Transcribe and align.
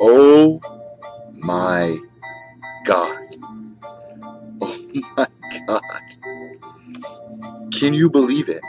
Oh 0.00 0.60
my 1.34 1.98
God. 2.86 3.22
Oh 4.60 4.86
my 5.16 5.26
God. 5.66 5.82
Can 7.72 7.94
you 7.94 8.10
believe 8.10 8.48
it? 8.48 8.62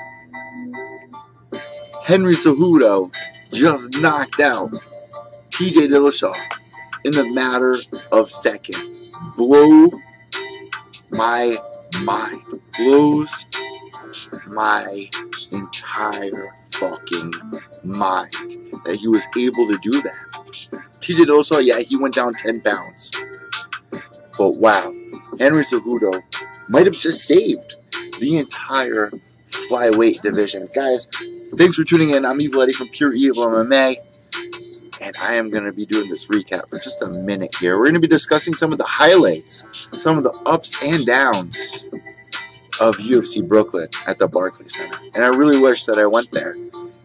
Henry 2.03 2.35
Cejudo 2.35 3.13
just 3.51 3.91
knocked 3.91 4.39
out 4.39 4.71
TJ 5.51 5.89
Dillashaw 5.89 6.35
in 7.05 7.13
the 7.13 7.27
matter 7.29 7.79
of 8.11 8.31
seconds. 8.31 8.89
Blow 9.37 9.89
my 11.11 11.57
mind. 11.93 12.43
Blows 12.77 13.45
my 14.47 15.09
entire 15.51 16.55
fucking 16.73 17.33
mind 17.83 18.33
that 18.85 18.97
he 18.99 19.07
was 19.07 19.25
able 19.37 19.67
to 19.67 19.77
do 19.79 20.01
that. 20.01 20.79
TJ 20.99 21.25
Dillashaw, 21.25 21.63
yeah, 21.63 21.79
he 21.79 21.97
went 21.97 22.15
down 22.15 22.33
10 22.33 22.61
pounds. 22.61 23.11
But 24.37 24.57
wow, 24.57 24.93
Henry 25.39 25.63
Cejudo 25.63 26.21
might 26.69 26.85
have 26.85 26.97
just 26.97 27.25
saved 27.25 27.75
the 28.19 28.37
entire 28.37 29.11
flyweight 29.47 30.21
division. 30.21 30.69
Guys, 30.73 31.07
thanks 31.55 31.75
for 31.75 31.83
tuning 31.83 32.11
in. 32.11 32.25
I'm 32.25 32.39
Evil 32.39 32.61
Eddie 32.61 32.73
from 32.73 32.89
Pure 32.89 33.13
Evil 33.13 33.47
MMA. 33.47 33.95
And 35.01 35.15
I 35.17 35.35
am 35.35 35.49
going 35.49 35.63
to 35.63 35.71
be 35.71 35.85
doing 35.85 36.09
this 36.09 36.27
recap 36.27 36.69
for 36.69 36.77
just 36.77 37.01
a 37.01 37.09
minute 37.21 37.53
here. 37.59 37.77
We're 37.77 37.85
going 37.85 37.93
to 37.95 37.99
be 37.99 38.07
discussing 38.07 38.53
some 38.53 38.71
of 38.71 38.77
the 38.77 38.85
highlights, 38.85 39.63
some 39.97 40.17
of 40.17 40.23
the 40.23 40.37
ups 40.45 40.75
and 40.83 41.05
downs 41.05 41.89
of 42.79 42.95
UFC 42.97 43.45
Brooklyn 43.47 43.87
at 44.07 44.19
the 44.19 44.27
Barclays 44.27 44.75
Center. 44.75 44.97
And 45.15 45.23
I 45.23 45.27
really 45.27 45.57
wish 45.57 45.85
that 45.85 45.97
I 45.97 46.05
went 46.05 46.31
there. 46.31 46.55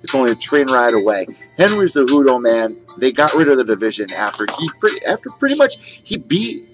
It's 0.03 0.15
only 0.15 0.33
a 0.33 0.37
train 0.37 0.67
ride 0.67 0.95
away. 0.95 1.27
Henry 1.57 1.87
Cejudo, 1.87 2.41
man, 2.43 2.77
they 2.99 3.11
got 3.11 3.35
rid 3.35 3.49
of 3.49 3.57
the 3.57 3.65
division 3.65 4.13
after 4.13 4.47
he 4.59 4.71
pretty 4.79 5.05
after 5.07 5.31
pretty 5.31 5.55
much 5.55 6.03
he 6.05 6.19
beat 6.19 6.69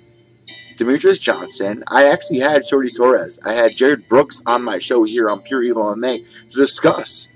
Demetrious 0.76 1.20
Johnson. 1.20 1.84
I 1.88 2.08
actually 2.08 2.40
had 2.40 2.64
Shorty 2.64 2.90
Torres. 2.90 3.38
I 3.44 3.52
had 3.52 3.76
Jarred 3.76 4.08
Brooks 4.08 4.42
on 4.46 4.64
my 4.64 4.78
show 4.78 5.04
here 5.04 5.30
on 5.30 5.42
Pure 5.42 5.62
Evil 5.62 5.84
MMA 5.94 6.26
to 6.50 6.56
discuss 6.56 7.28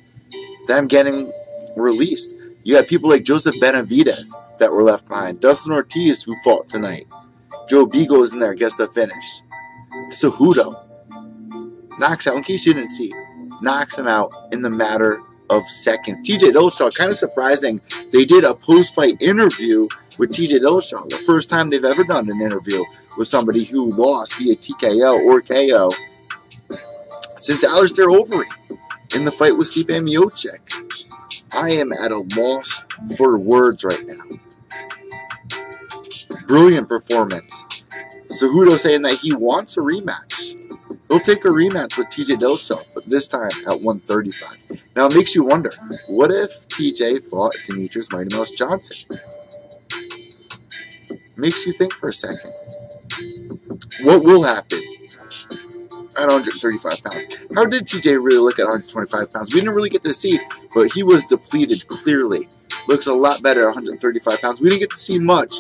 them 0.66 0.88
getting 0.88 1.32
released. 1.77 2.34
You 2.64 2.76
had 2.76 2.88
people 2.88 3.10
like 3.10 3.24
Joseph 3.24 3.54
Benavidez 3.60 4.32
that 4.58 4.72
were 4.72 4.82
left 4.82 5.06
behind. 5.06 5.40
Dustin 5.40 5.72
Ortiz, 5.72 6.22
who 6.22 6.34
fought 6.42 6.66
tonight. 6.66 7.04
Joe 7.68 7.86
Bigo 7.86 8.22
is 8.22 8.32
in 8.32 8.38
there, 8.38 8.54
gets 8.54 8.74
the 8.74 8.88
finish. 8.88 9.42
Cejudo 10.10 10.74
knocks 11.98 12.26
out, 12.26 12.36
in 12.36 12.42
case 12.42 12.66
you 12.66 12.74
didn't 12.74 12.88
see, 12.88 13.12
knocks 13.60 13.98
him 13.98 14.08
out 14.08 14.32
in 14.52 14.62
the 14.62 14.70
matter 14.70 15.22
of 15.50 15.68
seconds. 15.68 16.26
TJ 16.26 16.52
Dillashaw, 16.52 16.94
kind 16.94 17.10
of 17.10 17.18
surprising. 17.18 17.80
They 18.12 18.24
did 18.24 18.44
a 18.44 18.54
post-fight 18.54 19.20
interview 19.20 19.88
with 20.18 20.30
TJ 20.30 20.60
Dillashaw. 20.60 21.10
The 21.10 21.18
first 21.26 21.48
time 21.50 21.68
they've 21.70 21.84
ever 21.84 22.04
done 22.04 22.30
an 22.30 22.40
interview 22.40 22.82
with 23.18 23.28
somebody 23.28 23.64
who 23.64 23.90
lost 23.90 24.38
via 24.38 24.56
TKO 24.56 25.20
or 25.26 25.40
KO 25.42 25.92
since 27.36 27.62
Alistair 27.62 28.08
Overeem 28.08 28.44
in 29.14 29.24
the 29.24 29.32
fight 29.32 29.56
with 29.56 29.68
Stipe 29.68 29.88
Miocic. 29.88 30.60
I 31.55 31.70
am 31.70 31.92
at 31.92 32.10
a 32.10 32.24
loss 32.36 32.83
for 33.16 33.38
words 33.38 33.84
right 33.84 34.06
now. 34.06 34.24
Brilliant 36.46 36.88
performance. 36.88 37.64
Cejudo 38.28 38.78
saying 38.78 39.02
that 39.02 39.19
he 39.19 39.33
wants 39.34 39.77
a 39.77 39.80
rematch. 39.80 40.56
He'll 41.08 41.20
take 41.20 41.44
a 41.44 41.48
rematch 41.48 41.96
with 41.96 42.08
TJ 42.08 42.41
Dillashaw, 42.41 42.84
but 42.94 43.08
this 43.08 43.28
time 43.28 43.52
at 43.66 43.80
135. 43.80 44.58
Now 44.96 45.06
it 45.06 45.14
makes 45.14 45.34
you 45.34 45.45
wonder, 45.45 45.73
what 46.08 46.30
if 46.30 46.68
TJ 46.68 47.28
fought 47.28 47.55
Demetrious 47.68 48.11
Mighty 48.11 48.34
Mouse 48.34 48.51
Johnson? 48.51 48.96
Makes 51.36 51.67
you 51.67 51.73
think 51.73 51.92
for 51.92 52.08
a 52.08 52.12
second. 52.12 52.52
What 54.02 54.24
will 54.24 54.42
happen 54.42 54.83
at 56.19 56.29
135 56.29 57.02
pounds? 57.05 57.27
How 57.55 57.64
did 57.67 57.85
TJ 57.85 58.23
really 58.23 58.39
look 58.39 58.58
at 58.58 58.64
125 58.64 59.33
pounds? 59.33 59.52
We 59.52 59.61
didn't 59.61 59.75
really 59.75 59.91
get 59.91 60.02
to 60.05 60.14
see, 60.14 60.39
but 60.75 60.92
he 60.92 61.02
was 61.02 61.25
depleted 61.25 61.86
clearly. 61.89 62.48
Looks 62.89 63.07
a 63.07 63.14
lot 63.14 63.42
better 63.42 63.61
at 63.63 63.75
135 63.75 64.41
pounds. 64.41 64.61
We 64.61 64.69
didn't 64.70 64.80
get 64.80 64.91
to 64.91 64.97
see 64.97 65.19
much, 65.19 65.57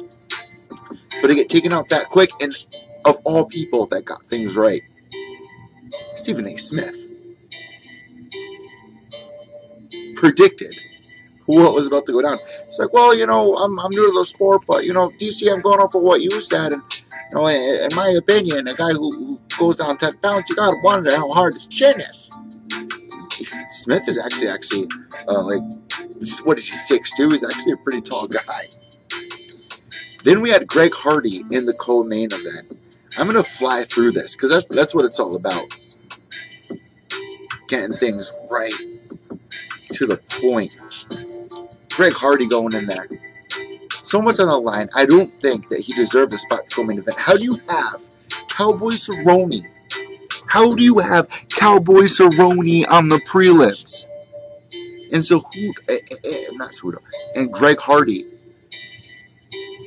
but 1.20 1.28
to 1.28 1.34
get 1.34 1.48
taken 1.48 1.72
out 1.72 1.88
that 1.90 2.10
quick, 2.10 2.30
and 2.40 2.56
of 3.04 3.16
all 3.24 3.46
people 3.46 3.86
that 3.86 4.04
got 4.04 4.24
things 4.26 4.56
right, 4.56 4.82
Stephen 6.14 6.46
A. 6.46 6.56
Smith 6.56 7.10
predicted 10.16 10.74
what 11.46 11.74
was 11.74 11.86
about 11.86 12.06
to 12.06 12.12
go 12.12 12.22
down. 12.22 12.38
It's 12.66 12.78
like, 12.78 12.92
well, 12.92 13.14
you 13.14 13.26
know, 13.26 13.56
I'm, 13.56 13.78
I'm 13.78 13.90
new 13.90 14.06
to 14.06 14.18
the 14.18 14.24
sport, 14.24 14.62
but, 14.66 14.84
you 14.84 14.92
know, 14.92 15.10
DC, 15.20 15.52
I'm 15.52 15.60
going 15.60 15.80
off 15.80 15.94
of 15.94 16.02
what 16.02 16.22
you 16.22 16.40
said. 16.40 16.72
And, 16.72 16.82
you 17.34 17.40
know, 17.40 17.46
in, 17.48 17.94
my 17.94 18.10
opinion, 18.10 18.68
a 18.68 18.74
guy 18.74 18.90
who, 18.90 19.10
who, 19.10 19.40
goes 19.58 19.76
down 19.76 19.96
10 19.96 20.18
pounds, 20.18 20.44
you 20.48 20.54
got 20.54 20.70
to 20.70 20.76
wonder 20.82 21.16
how 21.16 21.28
hard 21.30 21.54
his 21.54 21.66
chin 21.66 22.00
is. 22.00 22.30
Smith 23.68 24.08
is 24.08 24.18
actually, 24.18 24.48
actually, 24.48 24.88
uh, 25.26 25.42
like, 25.42 25.62
what 26.44 26.58
is 26.58 26.68
he, 26.68 26.96
6'2"? 26.96 27.32
He's 27.32 27.44
actually 27.44 27.72
a 27.72 27.76
pretty 27.78 28.00
tall 28.00 28.28
guy. 28.28 28.68
Then 30.22 30.40
we 30.40 30.50
had 30.50 30.66
Greg 30.66 30.94
Hardy 30.94 31.44
in 31.50 31.64
the 31.64 31.74
co-main 31.74 32.30
event. 32.32 32.78
I'm 33.18 33.28
to 33.32 33.42
fly 33.42 33.82
through 33.82 34.12
this 34.12 34.36
because 34.36 34.50
that's, 34.50 34.66
that's 34.70 34.94
what 34.94 35.04
it's 35.04 35.18
all 35.18 35.34
about 35.34 35.66
getting 37.68 37.92
things 37.96 38.30
right 38.50 38.74
to 39.92 40.06
the 40.06 40.18
point. 40.40 40.78
Greg 41.90 42.12
Hardy 42.12 42.46
going 42.46 42.74
in 42.74 42.86
there. 42.86 43.08
So 44.14 44.22
much 44.22 44.38
on 44.38 44.46
the 44.46 44.56
line. 44.56 44.88
I 44.94 45.06
don't 45.06 45.36
think 45.40 45.70
that 45.70 45.80
he 45.80 45.92
deserved 45.92 46.32
a 46.34 46.38
spot 46.38 46.68
to 46.68 46.76
co-main 46.76 47.00
event. 47.00 47.18
How 47.18 47.36
do 47.36 47.42
you 47.42 47.60
have 47.68 48.00
Cowboy 48.48 48.92
Cerrone? 48.92 49.60
How 50.46 50.72
do 50.76 50.84
you 50.84 51.00
have 51.00 51.28
Cowboy 51.48 52.02
Cerrone 52.02 52.88
on 52.88 53.08
the 53.08 53.18
prelims? 53.26 54.06
And 55.12 55.26
so 55.26 55.40
who? 55.40 55.74
Eh, 55.88 55.98
eh, 56.24 56.44
not 56.52 56.70
Cejudo. 56.70 56.98
And 57.34 57.52
Greg 57.52 57.80
Hardy 57.80 58.24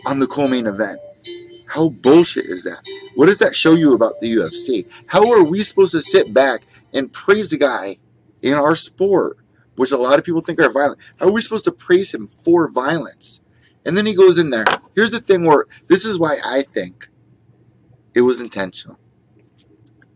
on 0.06 0.20
the 0.20 0.28
co-main 0.28 0.68
event. 0.68 1.00
How 1.68 1.88
bullshit 1.88 2.48
is 2.48 2.66
that? 2.66 2.82
What 3.16 3.28
does 3.28 3.40
that 3.40 3.56
show 3.56 3.76
you 3.76 3.94
about 3.94 4.20
the 4.20 4.34
UFC? 4.34 4.92
How 5.06 5.32
are 5.32 5.46
we 5.46 5.64
supposed 5.64 5.94
to 5.94 6.02
sit 6.02 6.34
back 6.34 6.66
and 6.94 7.14
praise 7.14 7.54
a 7.54 7.58
guy 7.58 7.96
in 8.42 8.56
our 8.56 8.76
sport, 8.76 9.38
which 9.78 9.94
a 9.94 9.98
lot 9.98 10.20
of 10.20 10.26
people 10.26 10.42
think 10.42 10.60
are 10.60 10.70
violent? 10.70 11.00
How 11.18 11.28
are 11.28 11.32
we 11.32 11.40
supposed 11.40 11.64
to 11.64 11.72
praise 11.72 12.14
him 12.14 12.28
for 12.28 12.70
violence? 12.70 13.40
And 13.88 13.98
then 13.98 14.06
he 14.06 14.14
goes 14.14 14.38
in 14.38 14.50
there. 14.50 14.66
Here's 14.96 15.12
the 15.12 15.22
thing 15.22 15.48
where 15.48 15.66
this 15.88 16.03
is 16.03 16.20
why 16.20 16.38
I 16.44 16.62
think 16.62 17.08
it 18.14 18.22
was 18.22 18.42
intentional. 18.42 19.00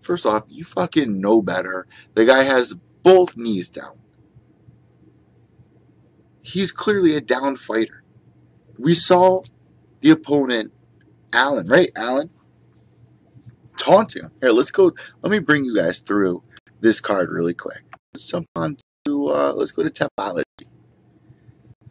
First 0.01 0.25
off, 0.25 0.43
you 0.49 0.65
fucking 0.65 1.21
know 1.21 1.41
better. 1.41 1.87
The 2.15 2.25
guy 2.25 2.43
has 2.43 2.75
both 3.01 3.37
knees 3.37 3.69
down. 3.69 3.97
He's 6.41 6.73
clearly 6.73 7.15
a 7.15 7.21
down 7.21 7.55
fighter. 7.55 8.03
We 8.77 8.93
saw 8.93 9.41
the 10.01 10.09
opponent, 10.09 10.73
Allen, 11.31 11.67
right? 11.67 11.91
Allen 11.95 12.29
taunting 13.77 14.23
him. 14.23 14.31
Here, 14.41 14.51
let's 14.51 14.71
go. 14.71 14.91
Let 15.21 15.31
me 15.31 15.39
bring 15.39 15.63
you 15.63 15.75
guys 15.75 15.99
through 15.99 16.43
this 16.81 16.99
card 16.99 17.29
really 17.29 17.53
quick. 17.53 17.83
Let's 18.13 18.27
jump 18.29 18.47
on 18.55 18.77
to, 19.05 19.27
uh, 19.27 19.53
let's 19.55 19.71
go 19.71 19.83
to 19.83 19.89
Tapology. 19.89 20.70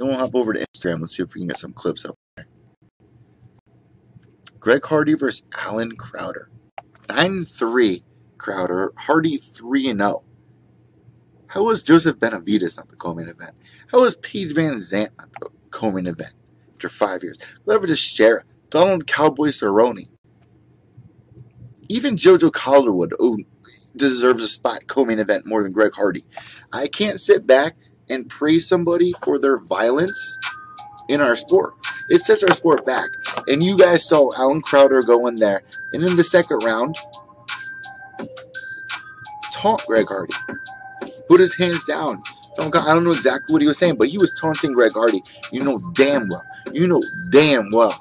Then 0.01 0.09
we'll 0.09 0.19
hop 0.19 0.35
over 0.35 0.55
to 0.55 0.67
Instagram. 0.67 1.01
Let's 1.01 1.15
see 1.15 1.23
if 1.23 1.35
we 1.35 1.43
can 1.43 1.49
get 1.49 1.59
some 1.59 1.75
clips 1.75 2.07
up 2.07 2.17
there. 2.35 2.47
Greg 4.59 4.83
Hardy 4.83 5.13
versus 5.13 5.43
Allen 5.67 5.95
Crowder. 5.95 6.49
9 7.11 7.45
3 7.45 8.03
Crowder. 8.39 8.93
Hardy 8.97 9.37
3 9.37 9.83
0. 9.85 10.25
How 11.49 11.65
was 11.65 11.83
Joseph 11.83 12.19
Benavidez 12.19 12.79
not 12.79 12.89
the 12.89 12.97
co-main 12.97 13.29
event? 13.29 13.51
How 13.89 14.01
was 14.01 14.17
Paige 14.17 14.55
VanZant 14.55 15.11
not 15.19 15.29
the 15.39 15.51
co-main 15.71 16.07
event 16.07 16.33
after 16.73 16.89
five 16.89 17.23
years? 17.23 17.37
Glover 17.67 17.87
Teixeira, 17.87 18.45
Donald 18.71 19.07
Cowboy 19.07 19.49
Cerrone. 19.49 20.09
Even 21.91 22.17
JoJo 22.17 22.53
Calderwood 22.53 23.13
deserves 23.95 24.43
a 24.43 24.49
spot 24.49 24.87
co-main 24.87 25.19
event 25.19 25.45
more 25.45 25.63
than 25.63 25.73
Greg 25.73 25.93
Hardy. 25.95 26.25
I 26.73 26.87
can't 26.87 27.21
sit 27.21 27.47
back 27.47 27.77
and 28.11 28.29
praise 28.29 28.69
somebody 28.69 29.13
for 29.23 29.39
their 29.39 29.59
violence 29.59 30.39
in 31.09 31.21
our 31.21 31.37
sport. 31.37 31.75
It 32.09 32.23
sets 32.23 32.43
our 32.43 32.55
sport 32.55 32.85
back. 32.85 33.09
And 33.49 33.63
you 33.63 33.79
guys 33.79 34.07
saw 34.09 34.31
Allen 34.37 34.61
Crowder 34.61 35.03
go 35.03 35.27
in 35.27 35.37
there, 35.37 35.63
and 35.93 36.03
in 36.03 36.17
the 36.17 36.25
second 36.25 36.65
round, 36.65 36.97
taunt 39.53 39.83
Greg 39.87 40.07
Hardy. 40.09 40.35
Put 41.29 41.41
his 41.41 41.55
hands 41.55 41.85
down. 41.85 42.23
I 42.59 42.69
don't 42.69 43.05
know 43.05 43.13
exactly 43.13 43.53
what 43.53 43.63
he 43.63 43.69
was 43.69 43.79
saying, 43.79 43.97
but 43.97 44.09
he 44.09 44.19
was 44.19 44.33
taunting 44.33 44.73
Greg 44.73 44.93
Hardy. 44.93 45.23
You 45.51 45.63
know 45.63 45.79
damn 45.95 46.29
well. 46.29 46.45
You 46.73 46.87
know 46.87 47.03
damn 47.31 47.71
well 47.71 47.99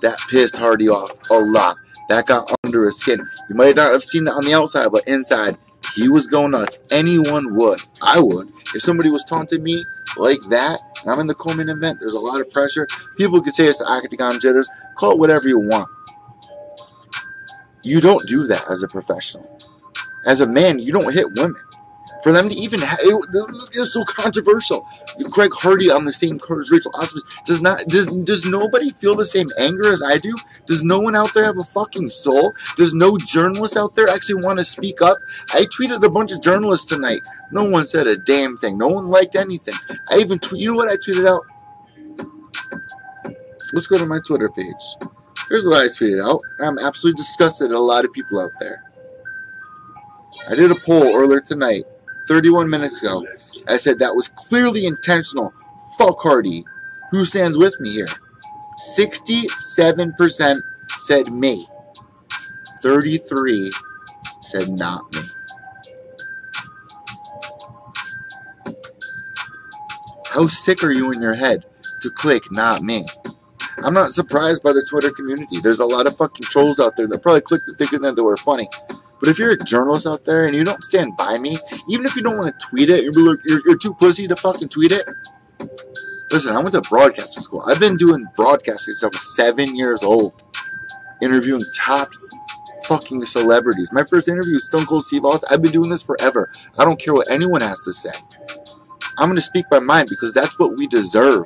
that 0.00 0.16
pissed 0.30 0.56
Hardy 0.56 0.88
off 0.88 1.18
a 1.30 1.34
lot. 1.34 1.76
That 2.08 2.26
got 2.26 2.50
under 2.64 2.84
his 2.86 2.98
skin. 2.98 3.20
You 3.48 3.54
might 3.54 3.76
not 3.76 3.92
have 3.92 4.02
seen 4.02 4.26
it 4.26 4.32
on 4.32 4.44
the 4.44 4.54
outside, 4.54 4.90
but 4.90 5.06
inside, 5.06 5.56
He 5.94 6.08
was 6.08 6.26
going 6.26 6.52
nuts. 6.52 6.78
Anyone 6.90 7.54
would. 7.56 7.80
I 8.02 8.20
would. 8.20 8.52
If 8.74 8.82
somebody 8.82 9.10
was 9.10 9.24
taunting 9.24 9.62
me 9.62 9.84
like 10.16 10.40
that, 10.50 10.80
and 11.02 11.10
I'm 11.10 11.20
in 11.20 11.26
the 11.26 11.34
co-main 11.34 11.68
event, 11.68 12.00
there's 12.00 12.14
a 12.14 12.20
lot 12.20 12.40
of 12.40 12.50
pressure. 12.50 12.86
People 13.18 13.42
could 13.42 13.54
say 13.54 13.66
it's 13.66 13.78
the 13.78 13.86
octagon 13.86 14.40
jitters. 14.40 14.70
Call 14.96 15.12
it 15.12 15.18
whatever 15.18 15.48
you 15.48 15.58
want. 15.58 15.88
You 17.82 18.00
don't 18.00 18.26
do 18.28 18.46
that 18.46 18.70
as 18.70 18.82
a 18.82 18.88
professional. 18.88 19.58
As 20.26 20.40
a 20.40 20.46
man, 20.46 20.78
you 20.78 20.92
don't 20.92 21.12
hit 21.12 21.32
women 21.32 21.62
for 22.22 22.32
them 22.32 22.48
to 22.48 22.54
even 22.54 22.80
have 22.80 22.98
it, 23.02 23.26
it 23.32 23.78
was 23.78 23.92
so 23.92 24.04
controversial. 24.04 24.86
Greg 25.30 25.50
Hardy 25.52 25.90
on 25.90 26.04
the 26.04 26.12
same 26.12 26.38
card 26.38 26.60
as 26.60 26.70
Rachel 26.70 26.92
Ostovich 26.92 27.22
does 27.44 27.60
not 27.60 27.84
does 27.86 28.06
does 28.06 28.44
nobody 28.44 28.90
feel 28.90 29.14
the 29.14 29.24
same 29.24 29.48
anger 29.58 29.90
as 29.90 30.02
I 30.02 30.18
do? 30.18 30.36
Does 30.66 30.82
no 30.82 31.00
one 31.00 31.16
out 31.16 31.34
there 31.34 31.44
have 31.44 31.58
a 31.58 31.64
fucking 31.64 32.08
soul? 32.08 32.52
Does 32.76 32.94
no 32.94 33.16
journalist 33.18 33.76
out 33.76 33.94
there 33.94 34.08
actually 34.08 34.42
want 34.44 34.58
to 34.58 34.64
speak 34.64 35.00
up? 35.02 35.18
I 35.52 35.62
tweeted 35.62 36.04
a 36.04 36.10
bunch 36.10 36.32
of 36.32 36.40
journalists 36.40 36.86
tonight. 36.86 37.20
No 37.52 37.64
one 37.64 37.86
said 37.86 38.06
a 38.06 38.16
damn 38.16 38.56
thing. 38.56 38.78
No 38.78 38.88
one 38.88 39.08
liked 39.08 39.36
anything. 39.36 39.74
I 40.10 40.18
even 40.18 40.38
tweet. 40.38 40.62
You 40.62 40.70
know 40.70 40.76
what 40.76 40.88
I 40.88 40.96
tweeted 40.96 41.28
out? 41.28 41.42
Let's 43.72 43.86
go 43.86 43.98
to 43.98 44.06
my 44.06 44.20
Twitter 44.26 44.48
page. 44.50 45.10
Here's 45.48 45.64
what 45.64 45.80
I 45.80 45.86
tweeted 45.86 46.24
out. 46.24 46.40
I'm 46.60 46.78
absolutely 46.78 47.16
disgusted 47.16 47.70
at 47.70 47.76
a 47.76 47.80
lot 47.80 48.04
of 48.04 48.12
people 48.12 48.40
out 48.40 48.50
there. 48.60 48.84
I 50.48 50.54
did 50.54 50.70
a 50.70 50.74
poll 50.74 51.16
earlier 51.16 51.40
tonight 51.40 51.84
31 52.30 52.70
minutes 52.70 53.02
ago. 53.02 53.26
I 53.66 53.76
said 53.76 53.98
that 53.98 54.14
was 54.14 54.28
clearly 54.28 54.86
intentional. 54.86 55.52
Fuck 55.98 56.20
Hardy. 56.20 56.64
Who 57.10 57.24
stands 57.24 57.58
with 57.58 57.74
me 57.80 57.90
here? 57.90 58.06
67% 58.96 60.60
said 60.98 61.32
me. 61.32 61.66
33 62.82 63.72
said 64.42 64.68
not 64.78 65.12
me. 65.12 65.22
How 70.26 70.46
sick 70.46 70.84
are 70.84 70.92
you 70.92 71.10
in 71.10 71.20
your 71.20 71.34
head 71.34 71.64
to 72.00 72.10
click 72.10 72.44
not 72.52 72.84
me? 72.84 73.04
I'm 73.82 73.92
not 73.92 74.10
surprised 74.10 74.62
by 74.62 74.72
the 74.72 74.86
Twitter 74.88 75.10
community. 75.10 75.58
There's 75.58 75.80
a 75.80 75.84
lot 75.84 76.06
of 76.06 76.16
fucking 76.16 76.46
trolls 76.46 76.78
out 76.78 76.94
there 76.94 77.08
that 77.08 77.22
probably 77.22 77.40
clicked 77.40 77.68
thinking 77.76 78.02
that 78.02 78.14
they 78.14 78.22
were 78.22 78.36
funny. 78.36 78.68
But 79.20 79.28
if 79.28 79.38
you're 79.38 79.52
a 79.52 79.58
journalist 79.58 80.06
out 80.06 80.24
there 80.24 80.46
and 80.46 80.54
you 80.54 80.64
don't 80.64 80.82
stand 80.82 81.16
by 81.16 81.38
me, 81.38 81.58
even 81.88 82.06
if 82.06 82.16
you 82.16 82.22
don't 82.22 82.38
want 82.38 82.58
to 82.58 82.66
tweet 82.66 82.90
it, 82.90 83.04
you're, 83.04 83.38
you're, 83.44 83.60
you're 83.66 83.78
too 83.78 83.94
pussy 83.94 84.26
to 84.26 84.36
fucking 84.36 84.68
tweet 84.68 84.92
it. 84.92 85.06
Listen, 86.30 86.56
I 86.56 86.60
went 86.60 86.72
to 86.72 86.82
broadcasting 86.82 87.42
school. 87.42 87.62
I've 87.66 87.80
been 87.80 87.96
doing 87.96 88.24
broadcasting 88.36 88.94
since 88.94 89.04
I 89.04 89.08
was 89.08 89.36
seven 89.36 89.76
years 89.76 90.02
old, 90.02 90.32
interviewing 91.20 91.64
top 91.76 92.10
fucking 92.84 93.24
celebrities. 93.26 93.90
My 93.92 94.04
first 94.04 94.28
interview 94.28 94.54
was 94.54 94.64
Stone 94.64 94.86
Cold 94.86 95.04
Steve 95.04 95.24
Austin. 95.24 95.48
I've 95.52 95.62
been 95.62 95.72
doing 95.72 95.90
this 95.90 96.02
forever. 96.02 96.50
I 96.78 96.84
don't 96.84 96.98
care 96.98 97.14
what 97.14 97.30
anyone 97.30 97.60
has 97.60 97.80
to 97.80 97.92
say. 97.92 98.12
I'm 99.18 99.28
going 99.28 99.36
to 99.36 99.42
speak 99.42 99.66
my 99.70 99.80
mind 99.80 100.08
because 100.08 100.32
that's 100.32 100.58
what 100.58 100.76
we 100.76 100.86
deserve 100.86 101.44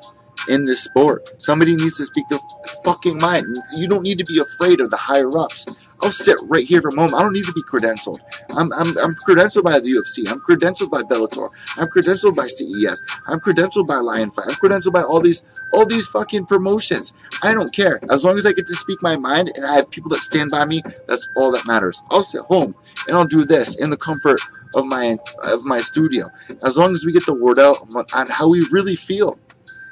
in 0.49 0.65
this 0.65 0.85
sport. 0.85 1.23
Somebody 1.43 1.76
needs 1.76 1.97
to 1.97 2.05
speak 2.05 2.29
their 2.29 2.38
fucking 2.85 3.19
mind. 3.19 3.56
You 3.75 3.88
don't 3.88 4.03
need 4.03 4.19
to 4.19 4.25
be 4.25 4.38
afraid 4.38 4.81
of 4.81 4.91
the 4.91 4.97
higher 4.97 5.37
ups. 5.37 5.67
I'll 6.02 6.12
sit 6.12 6.37
right 6.44 6.64
here 6.67 6.82
from 6.82 6.96
home. 6.99 7.14
I 7.14 7.23
don't 7.23 7.32
need 7.32 7.46
to 7.46 7.52
be 7.52 7.62
credentialed. 7.62 8.19
I'm, 8.56 8.73
I'm, 8.75 8.96
I'm 8.99 9.14
credentialed 9.14 9.64
by 9.64 9.81
the 9.81 9.91
UFC. 9.91 10.31
I'm 10.31 10.41
credentialed 10.41 10.91
by 10.91 11.02
Bellator. 11.02 11.50
I'm 11.76 11.88
credentialed 11.88 12.37
by 12.37 12.46
CES. 12.46 13.02
I'm 13.26 13.41
credentialed 13.41 13.87
by 13.87 13.96
Lion 13.96 14.31
Fight. 14.31 14.46
I'm 14.49 14.55
credentialed 14.56 14.93
by 14.93 15.02
all 15.02 15.20
these 15.20 15.44
all 15.73 15.87
these 15.87 16.06
fucking 16.08 16.46
promotions. 16.46 17.12
I 17.43 17.55
don't 17.55 17.75
care. 17.75 18.00
As 18.11 18.25
long 18.25 18.38
as 18.38 18.46
I 18.46 18.52
get 18.52 18.67
to 18.69 18.76
speak 18.76 19.02
my 19.02 19.17
mind 19.17 19.52
and 19.56 19.67
I 19.67 19.75
have 19.75 19.91
people 19.91 20.11
that 20.11 20.20
stand 20.20 20.50
by 20.50 20.64
me, 20.64 20.82
that's 21.08 21.29
all 21.37 21.50
that 21.52 21.67
matters. 21.67 22.02
I'll 22.11 22.23
sit 22.23 22.43
home 22.43 22.75
and 23.08 23.17
I'll 23.17 23.26
do 23.26 23.44
this 23.44 23.75
in 23.76 23.90
the 23.90 23.97
comfort 23.97 24.40
of 24.75 24.87
my 24.87 25.19
of 25.43 25.64
my 25.64 25.81
studio. 25.81 26.29
As 26.64 26.76
long 26.76 26.93
as 26.94 27.05
we 27.05 27.12
get 27.12 27.26
the 27.26 27.35
word 27.35 27.58
out 27.58 27.88
on 28.12 28.26
how 28.29 28.49
we 28.49 28.67
really 28.70 28.97
feel. 28.97 29.38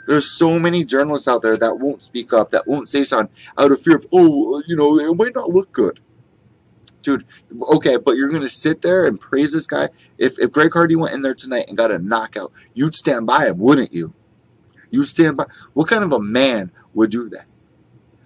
There's 0.06 0.30
so 0.30 0.58
many 0.58 0.84
journalists 0.84 1.28
out 1.28 1.42
there 1.42 1.56
that 1.56 1.78
won't 1.78 2.02
speak 2.02 2.32
up, 2.32 2.50
that 2.50 2.66
won't 2.66 2.88
say 2.88 3.04
something 3.04 3.34
out 3.58 3.70
of 3.70 3.80
fear 3.80 3.96
of, 3.96 4.06
oh, 4.12 4.62
you 4.66 4.76
know, 4.76 4.98
it 4.98 5.14
might 5.14 5.34
not 5.34 5.50
look 5.50 5.72
good. 5.72 6.00
Dude, 7.02 7.24
okay, 7.74 7.96
but 7.96 8.16
you're 8.16 8.30
going 8.30 8.42
to 8.42 8.48
sit 8.48 8.82
there 8.82 9.06
and 9.06 9.20
praise 9.20 9.52
this 9.52 9.66
guy? 9.66 9.88
If, 10.18 10.38
if 10.38 10.52
Greg 10.52 10.72
Hardy 10.72 10.96
went 10.96 11.14
in 11.14 11.22
there 11.22 11.34
tonight 11.34 11.66
and 11.68 11.76
got 11.76 11.90
a 11.90 11.98
knockout, 11.98 12.52
you'd 12.74 12.94
stand 12.94 13.26
by 13.26 13.46
him, 13.46 13.58
wouldn't 13.58 13.92
you? 13.92 14.14
You'd 14.90 15.06
stand 15.06 15.36
by. 15.36 15.46
What 15.72 15.88
kind 15.88 16.04
of 16.04 16.12
a 16.12 16.20
man 16.20 16.70
would 16.94 17.10
do 17.10 17.28
that? 17.30 17.46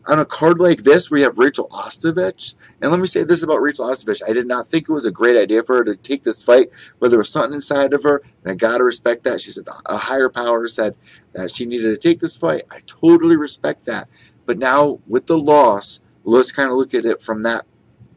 On 0.07 0.19
a 0.19 0.25
card 0.25 0.61
like 0.61 0.85
this 0.85 1.11
where 1.11 1.19
you 1.19 1.25
have 1.25 1.39
Rachel 1.39 1.69
Ostovich, 1.69 2.55
and 2.81 2.91
let 2.91 3.01
me 3.01 3.07
say 3.07 3.25
this 3.25 3.43
about 3.43 3.61
Rachel 3.63 3.87
Ostovich, 3.87 4.23
I 4.27 4.33
did 4.33 4.47
not 4.47 4.69
think 4.69 4.89
it 4.89 4.93
was 4.93 5.05
a 5.05 5.11
great 5.11 5.37
idea 5.37 5.65
for 5.65 5.77
her 5.77 5.85
to 5.85 5.97
take 5.97 6.23
this 6.23 6.43
fight, 6.43 6.71
but 7.01 7.11
there 7.11 7.19
was 7.19 7.29
something 7.29 7.55
inside 7.55 7.93
of 7.93 8.05
her, 8.05 8.23
and 8.43 8.53
I 8.53 8.55
gotta 8.55 8.85
respect 8.85 9.25
that. 9.25 9.41
She 9.41 9.51
said 9.51 9.67
a 9.87 9.97
higher 9.97 10.29
power 10.29 10.69
said 10.69 10.95
that 11.33 11.51
she 11.51 11.67
needed 11.67 11.91
to 11.91 12.09
take 12.09 12.21
this 12.21 12.37
fight. 12.37 12.63
I 12.71 12.81
totally 12.87 13.37
respect 13.37 13.85
that. 13.87 14.09
But 14.45 14.59
now 14.59 15.01
with 15.09 15.27
the 15.27 15.39
loss, 15.39 16.01
let's 16.25 16.53
kind 16.53 16.71
of 16.71 16.77
look 16.77 16.95
at 16.95 17.05
it 17.05 17.21
from 17.21 17.43
that 17.43 17.67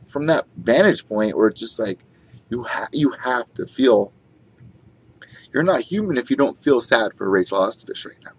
from 0.07 0.25
that 0.27 0.45
vantage 0.57 1.07
point 1.07 1.38
where 1.38 1.47
it's 1.47 1.59
just 1.59 1.80
like 1.80 2.00
you 2.50 2.63
ha- 2.63 2.88
you 2.91 3.12
have 3.24 3.53
to 3.53 3.65
feel 3.65 4.12
you're 5.53 5.63
not 5.63 5.81
human 5.81 6.18
if 6.18 6.30
you 6.30 6.36
don't 6.36 6.62
feel 6.63 6.81
sad 6.81 7.13
for 7.15 7.30
Rachel 7.30 7.59
Ostovich 7.59 8.06
right 8.06 8.18
now. 8.24 8.38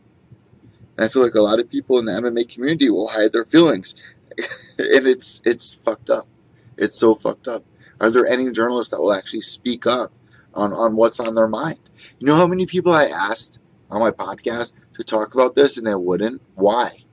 And 1.00 1.06
I 1.06 1.08
feel 1.08 1.23
like 1.23 1.35
a 1.35 1.41
lot 1.41 1.58
of 1.58 1.70
people 1.70 1.99
in 1.99 2.05
the 2.05 2.12
MMA 2.12 2.47
community 2.47 2.91
will 2.91 3.08
hide 3.08 3.32
their 3.32 3.47
feelings. 3.47 3.94
and 4.79 5.06
it's 5.06 5.41
it's 5.47 5.73
fucked 5.73 6.11
up. 6.11 6.29
It's 6.76 6.99
so 6.99 7.14
fucked 7.14 7.49
up. 7.49 7.64
Are 8.02 8.11
there 8.11 8.26
any 8.26 8.50
journalists 8.50 8.91
that 8.91 9.00
will 9.00 9.14
actually 9.14 9.41
speak 9.41 9.87
up 9.87 10.12
on, 10.52 10.75
on 10.75 10.97
what's 10.97 11.19
on 11.19 11.35
their 11.35 11.49
mind? 11.49 11.81
You 12.19 12.26
know 12.26 12.37
how 12.37 12.47
many 12.47 12.67
people 12.67 12.93
I 12.93 13.06
asked 13.06 13.58
on 13.91 14.00
my 14.00 14.11
podcast 14.11 14.75
to 14.93 15.02
talk 15.02 15.32
about 15.32 15.55
this 15.55 15.79
and 15.79 15.87
they 15.87 15.94
wouldn't? 15.94 16.43
Why? 16.55 17.05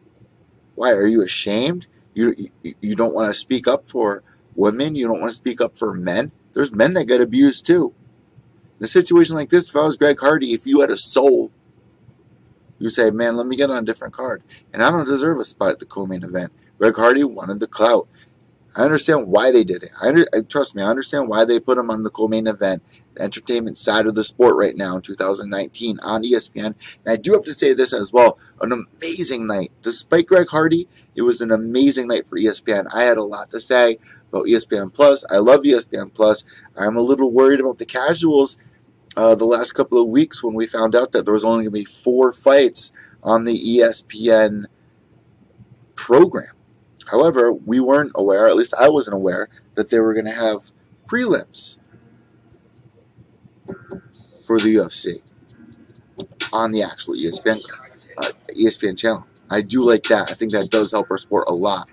Why? 0.75 0.91
Are 0.91 1.07
you 1.07 1.21
ashamed? 1.21 1.87
You, 2.13 2.35
you, 2.37 2.73
you 2.81 2.93
don't 2.93 3.15
want 3.15 3.31
to 3.31 3.39
speak 3.39 3.69
up 3.69 3.87
for 3.87 4.21
women? 4.53 4.95
You 4.95 5.07
don't 5.07 5.21
want 5.21 5.31
to 5.31 5.35
speak 5.35 5.61
up 5.61 5.77
for 5.77 5.93
men? 5.93 6.33
There's 6.51 6.73
men 6.73 6.91
that 6.95 7.05
get 7.05 7.21
abused 7.21 7.65
too. 7.65 7.93
In 8.81 8.83
a 8.83 8.87
situation 8.87 9.37
like 9.37 9.49
this, 9.49 9.69
if 9.69 9.77
I 9.77 9.85
was 9.85 9.95
Greg 9.95 10.19
Hardy, 10.19 10.51
if 10.51 10.67
you 10.67 10.81
had 10.81 10.91
a 10.91 10.97
soul, 10.97 11.53
you 12.79 12.89
say, 12.89 13.09
man, 13.11 13.35
let 13.35 13.47
me 13.47 13.55
get 13.55 13.69
on 13.69 13.83
a 13.83 13.85
different 13.85 14.13
card. 14.13 14.43
And 14.73 14.83
I 14.83 14.91
don't 14.91 15.05
deserve 15.05 15.39
a 15.39 15.45
spot 15.45 15.71
at 15.71 15.79
the 15.79 15.85
co-main 15.85 16.23
event. 16.23 16.51
Greg 16.77 16.95
Hardy 16.95 17.23
wanted 17.23 17.59
the 17.59 17.67
clout. 17.67 18.07
I 18.75 18.83
understand 18.83 19.27
why 19.27 19.51
they 19.51 19.63
did 19.63 19.81
it. 19.81 19.89
I 19.99 20.09
under, 20.09 20.25
trust 20.47 20.75
me, 20.75 20.83
I 20.83 20.89
understand 20.89 21.27
why 21.27 21.45
they 21.45 21.59
put 21.59 21.79
him 21.79 21.89
on 21.89 22.03
the 22.03 22.11
co-main 22.11 22.45
event, 22.45 22.83
the 23.15 23.23
entertainment 23.23 23.75
side 23.79 24.05
of 24.05 24.13
the 24.13 24.23
sport 24.23 24.55
right 24.55 24.77
now 24.77 24.97
in 24.97 25.01
2019 25.01 25.99
on 26.01 26.21
ESPN. 26.21 26.65
And 26.65 26.75
I 27.07 27.15
do 27.15 27.33
have 27.33 27.43
to 27.45 27.53
say 27.53 27.73
this 27.73 27.91
as 27.91 28.13
well: 28.13 28.37
an 28.61 28.71
amazing 28.71 29.47
night. 29.47 29.71
Despite 29.81 30.27
Greg 30.27 30.49
Hardy, 30.49 30.87
it 31.15 31.23
was 31.23 31.41
an 31.41 31.51
amazing 31.51 32.07
night 32.07 32.27
for 32.27 32.37
ESPN. 32.37 32.85
I 32.93 33.03
had 33.03 33.17
a 33.17 33.23
lot 33.23 33.49
to 33.49 33.59
say 33.59 33.97
about 34.31 34.45
ESPN 34.45 34.93
Plus. 34.93 35.25
I 35.27 35.37
love 35.37 35.61
ESPN 35.61 36.13
Plus. 36.13 36.43
I'm 36.77 36.97
a 36.97 37.01
little 37.01 37.31
worried 37.31 37.59
about 37.59 37.79
the 37.79 37.85
casuals 37.85 38.57
uh, 39.17 39.33
the 39.33 39.45
last 39.45 39.71
couple 39.71 39.99
of 39.99 40.07
weeks 40.07 40.43
when 40.43 40.53
we 40.53 40.67
found 40.67 40.95
out 40.95 41.11
that 41.11 41.25
there 41.25 41.33
was 41.33 41.43
only 41.43 41.65
going 41.65 41.73
to 41.73 41.79
be 41.79 41.83
four 41.83 42.31
fights 42.31 42.91
on 43.23 43.45
the 43.45 43.57
ESPN 43.57 44.65
program. 45.95 46.53
However, 47.07 47.51
we 47.51 47.79
weren't 47.79 48.11
aware, 48.13 48.47
at 48.47 48.55
least 48.55 48.75
I 48.79 48.89
wasn't 48.89 49.15
aware, 49.15 49.49
that 49.73 49.89
they 49.89 49.99
were 49.99 50.13
going 50.13 50.27
to 50.27 50.31
have 50.31 50.71
prelims 51.07 51.79
for 54.45 54.59
the 54.59 54.75
UFC 54.75 55.21
on 56.53 56.71
the 56.71 56.83
actual 56.83 57.15
ESPN 57.15 57.61
uh, 58.19 58.31
ESPN 58.55 58.97
channel. 58.97 59.25
I 59.49 59.61
do 59.61 59.83
like 59.83 60.03
that. 60.05 60.29
I 60.29 60.35
think 60.35 60.51
that 60.51 60.69
does 60.69 60.91
help 60.91 61.07
our 61.09 61.17
sport 61.17 61.45
a 61.47 61.53
lot. 61.53 61.89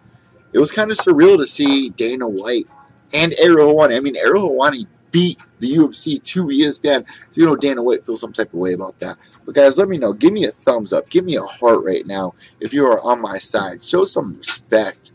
It 0.52 0.58
was 0.58 0.70
kind 0.70 0.90
of 0.90 0.98
surreal 0.98 1.38
to 1.38 1.46
see 1.46 1.90
Dana 1.90 2.28
White 2.28 2.66
and 3.14 3.34
Ariel 3.40 3.74
Helwani. 3.74 3.96
I 3.96 4.00
mean, 4.00 4.16
Ariel 4.16 4.50
Helwani 4.50 4.86
beat 5.10 5.38
the 5.64 5.76
UFC 5.76 6.22
to 6.22 6.44
ESPN. 6.44 7.08
If 7.30 7.36
you 7.36 7.46
know 7.46 7.56
Dana 7.56 7.82
White 7.82 8.04
feels 8.04 8.20
some 8.20 8.32
type 8.32 8.52
of 8.52 8.58
way 8.58 8.74
about 8.74 8.98
that. 8.98 9.16
But 9.44 9.54
guys, 9.54 9.78
let 9.78 9.88
me 9.88 9.98
know. 9.98 10.12
Give 10.12 10.32
me 10.32 10.44
a 10.44 10.50
thumbs 10.50 10.92
up. 10.92 11.08
Give 11.08 11.24
me 11.24 11.36
a 11.36 11.42
heart 11.42 11.82
right 11.84 12.06
now 12.06 12.34
if 12.60 12.72
you 12.72 12.86
are 12.86 13.00
on 13.00 13.20
my 13.20 13.38
side. 13.38 13.82
Show 13.82 14.04
some 14.04 14.36
respect. 14.36 15.12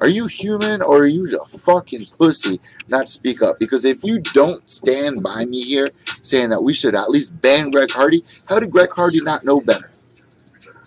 Are 0.00 0.08
you 0.08 0.26
human 0.26 0.82
or 0.82 1.04
are 1.04 1.06
you 1.06 1.40
a 1.42 1.48
fucking 1.48 2.06
pussy 2.18 2.60
not 2.88 3.08
speak 3.08 3.40
up? 3.40 3.58
Because 3.58 3.86
if 3.86 4.04
you 4.04 4.18
don't 4.18 4.68
stand 4.68 5.22
by 5.22 5.46
me 5.46 5.62
here 5.62 5.90
saying 6.20 6.50
that 6.50 6.62
we 6.62 6.74
should 6.74 6.94
at 6.94 7.08
least 7.08 7.40
ban 7.40 7.70
Greg 7.70 7.90
Hardy, 7.90 8.22
how 8.44 8.60
did 8.60 8.70
Greg 8.70 8.90
Hardy 8.90 9.22
not 9.22 9.44
know 9.44 9.58
better? 9.58 9.90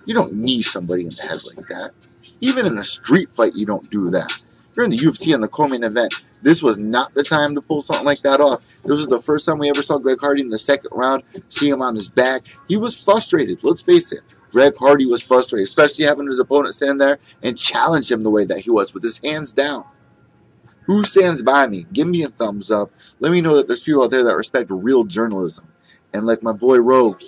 You 0.06 0.13
don't 0.13 0.34
knee 0.34 0.62
somebody 0.62 1.08
in 1.08 1.16
the 1.16 1.24
head 1.24 1.39
like 1.44 1.68
that. 1.70 1.92
Even 2.42 2.68
in 2.68 2.78
a 2.78 2.84
street 2.84 3.30
fight, 3.32 3.56
you 3.56 3.66
don't 3.66 3.89
do 3.89 4.12
that. 4.12 4.32
You're 4.75 4.86
in 4.86 4.92
the 4.92 4.98
UFC 4.98 5.34
on 5.34 5.42
the 5.42 5.48
co-main 5.48 5.84
event. 5.84 6.13
This 6.41 6.63
was 6.63 6.77
not 6.77 7.13
the 7.13 7.24
time 7.24 7.53
to 7.55 7.62
pull 7.62 7.81
something 7.81 8.05
like 8.05 8.22
that 8.24 8.39
off. 8.39 8.65
This 8.84 8.98
was 8.98 9.08
the 9.08 9.22
first 9.22 9.46
time 9.46 9.60
we 9.60 9.69
ever 9.69 9.81
saw 9.81 9.98
Greg 9.98 10.19
Hardy 10.19 10.41
in 10.41 10.50
the 10.50 10.58
second 10.58 10.89
round, 10.93 11.24
see 11.50 11.69
him 11.69 11.81
on 11.81 11.96
his 11.96 12.10
back. 12.10 12.43
He 12.67 12.77
was 12.77 12.96
frustrated. 12.96 13.63
Let's 13.63 13.81
face 13.81 14.12
it. 14.12 14.22
Greg 14.51 14.75
Hardy 14.77 15.05
was 15.05 15.22
frustrated, 15.22 15.65
especially 15.65 16.05
having 16.05 16.27
his 16.27 16.39
opponent 16.39 16.75
stand 16.75 17.00
there 17.00 17.19
and 17.43 17.58
challenge 17.58 18.12
him 18.12 18.24
the 18.24 18.29
way 18.29 18.46
that 18.46 18.60
he 18.60 18.69
was 18.69 18.93
with 18.93 19.03
his 19.03 19.19
hands 19.19 19.51
down. 19.51 19.86
Who 20.86 21.03
stands 21.03 21.43
by 21.43 21.67
me? 21.67 21.86
Give 21.93 22.08
me 22.08 22.24
a 22.24 22.29
thumbs 22.29 22.72
up. 22.72 22.91
Let 23.19 23.31
me 23.31 23.41
know 23.41 23.55
that 23.58 23.67
there's 23.67 23.84
people 23.84 24.03
out 24.03 24.12
there 24.12 24.24
that 24.24 24.36
respect 24.36 24.72
real 24.72 25.03
journalism. 25.03 25.67
And 26.13 26.25
like 26.25 26.41
my 26.41 26.51
boy 26.51 26.77
Rogue, 26.79 27.22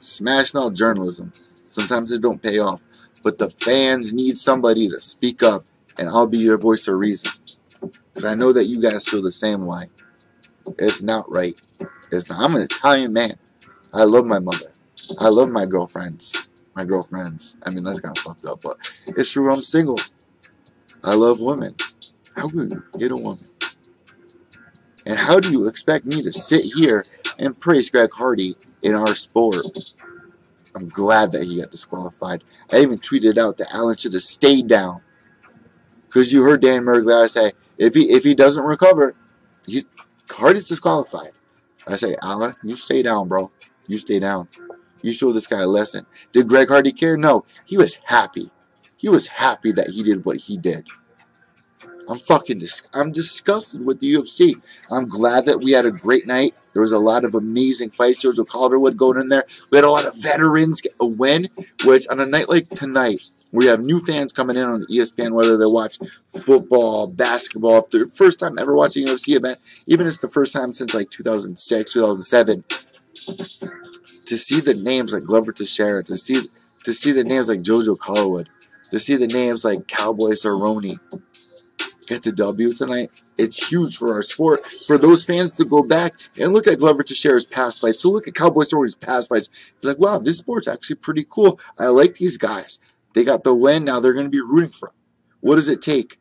smashing 0.00 0.58
out 0.58 0.74
journalism. 0.74 1.32
Sometimes 1.68 2.12
it 2.12 2.22
don't 2.22 2.42
pay 2.42 2.58
off. 2.58 2.82
But 3.22 3.38
the 3.38 3.50
fans 3.50 4.12
need 4.12 4.38
somebody 4.38 4.88
to 4.88 5.00
speak 5.00 5.42
up, 5.42 5.66
and 5.98 6.08
I'll 6.08 6.26
be 6.26 6.38
your 6.38 6.58
voice 6.58 6.88
of 6.88 6.96
reason. 6.96 7.30
Because 7.80 8.24
I 8.24 8.34
know 8.34 8.52
that 8.52 8.64
you 8.64 8.80
guys 8.80 9.06
feel 9.06 9.22
the 9.22 9.32
same 9.32 9.66
way. 9.66 9.84
It's 10.78 11.02
not 11.02 11.30
right. 11.30 11.54
It's 12.10 12.28
not. 12.28 12.40
I'm 12.40 12.54
an 12.54 12.62
Italian 12.62 13.12
man. 13.12 13.34
I 13.92 14.04
love 14.04 14.26
my 14.26 14.38
mother. 14.38 14.72
I 15.18 15.28
love 15.28 15.50
my 15.50 15.66
girlfriends. 15.66 16.36
My 16.74 16.84
girlfriends. 16.84 17.56
I 17.64 17.70
mean, 17.70 17.84
that's 17.84 18.00
kind 18.00 18.16
of 18.16 18.22
fucked 18.22 18.46
up, 18.46 18.60
but 18.62 18.76
it's 19.06 19.32
true. 19.32 19.52
I'm 19.52 19.62
single. 19.62 20.00
I 21.04 21.14
love 21.14 21.40
women. 21.40 21.74
How 22.36 22.48
could 22.48 22.70
you 22.70 22.84
get 22.98 23.10
a 23.10 23.16
woman? 23.16 23.46
And 25.04 25.18
how 25.18 25.40
do 25.40 25.50
you 25.50 25.66
expect 25.66 26.06
me 26.06 26.22
to 26.22 26.32
sit 26.32 26.64
here 26.64 27.04
and 27.38 27.58
praise 27.58 27.90
Greg 27.90 28.10
Hardy 28.12 28.56
in 28.82 28.94
our 28.94 29.14
sport? 29.14 29.66
I'm 30.74 30.88
glad 30.88 31.32
that 31.32 31.44
he 31.44 31.60
got 31.60 31.70
disqualified. 31.70 32.44
I 32.70 32.78
even 32.78 32.98
tweeted 32.98 33.36
out 33.36 33.58
that 33.58 33.74
Allen 33.74 33.96
should 33.96 34.14
have 34.14 34.22
stayed 34.22 34.68
down. 34.68 35.02
Because 36.12 36.32
you 36.32 36.42
heard 36.42 36.60
Dan 36.60 36.84
Miragliotta 36.84 37.30
say, 37.30 37.52
if 37.78 37.94
he 37.94 38.10
if 38.10 38.22
he 38.22 38.34
doesn't 38.34 38.64
recover, 38.64 39.14
he's 39.66 39.86
Hardy's 40.30 40.68
disqualified. 40.68 41.32
I 41.86 41.96
say, 41.96 42.16
Allen, 42.22 42.54
you 42.62 42.76
stay 42.76 43.02
down, 43.02 43.28
bro. 43.28 43.50
You 43.86 43.98
stay 43.98 44.18
down. 44.18 44.48
You 45.02 45.12
show 45.12 45.32
this 45.32 45.46
guy 45.46 45.60
a 45.60 45.66
lesson. 45.66 46.06
Did 46.32 46.48
Greg 46.48 46.68
Hardy 46.68 46.92
care? 46.92 47.16
No. 47.16 47.44
He 47.64 47.76
was 47.76 47.98
happy. 48.04 48.50
He 48.96 49.08
was 49.08 49.26
happy 49.26 49.72
that 49.72 49.90
he 49.90 50.02
did 50.02 50.24
what 50.24 50.36
he 50.36 50.56
did. 50.56 50.86
I'm 52.08 52.18
fucking 52.18 52.58
dis- 52.58 52.88
I'm 52.92 53.10
disgusted 53.10 53.84
with 53.84 54.00
the 54.00 54.14
UFC. 54.14 54.60
I'm 54.90 55.08
glad 55.08 55.46
that 55.46 55.60
we 55.60 55.72
had 55.72 55.86
a 55.86 55.90
great 55.90 56.26
night. 56.26 56.54
There 56.72 56.82
was 56.82 56.92
a 56.92 56.98
lot 56.98 57.24
of 57.24 57.34
amazing 57.34 57.90
fights. 57.90 58.24
Jojo 58.24 58.46
Calderwood 58.46 58.96
going 58.96 59.18
in 59.18 59.28
there. 59.28 59.44
We 59.70 59.78
had 59.78 59.84
a 59.84 59.90
lot 59.90 60.06
of 60.06 60.16
veterans 60.16 60.82
win, 61.00 61.48
which 61.84 62.06
on 62.08 62.20
a 62.20 62.26
night 62.26 62.48
like 62.48 62.68
tonight, 62.68 63.22
we 63.52 63.66
have 63.66 63.80
new 63.80 64.00
fans 64.00 64.32
coming 64.32 64.56
in 64.56 64.64
on 64.64 64.80
the 64.80 64.86
ESPN, 64.86 65.32
whether 65.32 65.56
they 65.56 65.66
watch 65.66 65.98
football, 66.32 67.06
basketball, 67.06 67.78
if 67.78 67.90
they're 67.90 68.06
first 68.06 68.38
time 68.38 68.58
ever 68.58 68.74
watching 68.74 69.06
UFC 69.06 69.36
event, 69.36 69.58
even 69.86 70.06
if 70.06 70.12
it's 70.12 70.22
the 70.22 70.28
first 70.28 70.52
time 70.52 70.72
since 70.72 70.94
like 70.94 71.10
2006, 71.10 71.92
2007, 71.92 72.64
to 74.26 74.38
see 74.38 74.60
the 74.60 74.74
names 74.74 75.12
like 75.12 75.24
Glover 75.24 75.52
Teixeira, 75.52 76.02
to 76.04 76.16
see 76.16 76.48
to 76.84 76.92
see 76.92 77.12
the 77.12 77.22
names 77.22 77.48
like 77.48 77.60
Jojo 77.60 77.96
Calderwood, 77.96 78.48
to 78.90 78.98
see 78.98 79.14
the 79.14 79.28
names 79.28 79.64
like 79.64 79.86
Cowboy 79.86 80.30
Cerrone 80.32 80.98
get 82.06 82.22
the 82.22 82.32
W 82.32 82.72
tonight, 82.72 83.10
it's 83.38 83.68
huge 83.68 83.96
for 83.96 84.12
our 84.12 84.22
sport. 84.22 84.66
For 84.86 84.98
those 84.98 85.24
fans 85.24 85.52
to 85.54 85.64
go 85.64 85.82
back 85.82 86.14
and 86.38 86.52
look 86.52 86.66
at 86.66 86.78
Glover 86.78 87.02
Teixeira's 87.02 87.44
past 87.44 87.80
fights, 87.80 88.02
so 88.02 88.10
look 88.10 88.26
at 88.28 88.34
Cowboy 88.34 88.64
Cerrone's 88.64 88.94
past 88.94 89.28
fights, 89.28 89.48
be 89.80 89.88
like, 89.88 89.98
wow, 89.98 90.18
this 90.18 90.38
sport's 90.38 90.68
actually 90.68 90.96
pretty 90.96 91.26
cool. 91.28 91.60
I 91.78 91.86
like 91.86 92.14
these 92.14 92.36
guys. 92.36 92.78
They 93.14 93.24
got 93.24 93.44
the 93.44 93.54
win, 93.54 93.84
now 93.84 94.00
they're 94.00 94.14
going 94.14 94.26
to 94.26 94.30
be 94.30 94.40
rooting 94.40 94.70
for 94.70 94.88
them. 94.88 94.96
What 95.40 95.56
does 95.56 95.68
it 95.68 95.82
take 95.82 96.18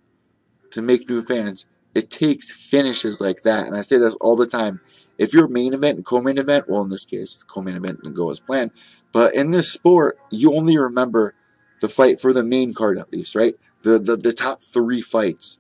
to 0.72 0.82
make 0.82 1.10
new 1.10 1.22
fans? 1.22 1.66
It 1.94 2.10
takes 2.10 2.52
finishes 2.52 3.20
like 3.20 3.44
that, 3.44 3.68
and 3.68 3.76
I 3.76 3.82
say 3.82 3.98
this 3.98 4.16
all 4.22 4.36
the 4.36 4.48
time. 4.48 4.82
If 5.18 5.34
you're 5.34 5.48
main 5.48 5.74
event 5.74 5.98
and 5.98 6.06
co-main 6.06 6.38
event, 6.38 6.66
well, 6.68 6.82
in 6.82 6.90
this 6.90 7.06
case, 7.06 7.38
the 7.38 7.46
co-main 7.46 7.76
event 7.76 8.02
didn't 8.02 8.16
go 8.16 8.30
as 8.32 8.40
planned, 8.40 8.72
but 9.12 9.36
in 9.36 9.52
this 9.52 9.72
sport, 9.72 10.18
you 10.32 10.54
only 10.56 10.78
remember 10.78 11.36
the 11.82 11.90
fight 11.90 12.20
for 12.20 12.32
the 12.32 12.44
main 12.44 12.74
card 12.74 12.98
at 12.98 13.12
least, 13.12 13.36
right? 13.36 13.56
The, 13.84 14.00
the, 14.00 14.16
the 14.16 14.34
top 14.34 14.64
three 14.64 15.02
fights. 15.02 15.60